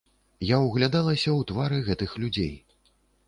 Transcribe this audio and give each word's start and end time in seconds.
Я 0.51 0.57
ўглядалася 0.63 1.29
ў 1.33 1.39
твары 1.53 1.77
гэтых 1.91 2.17
людзей. 2.23 2.53